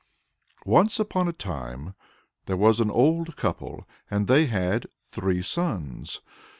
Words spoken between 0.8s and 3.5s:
upon a time there was an old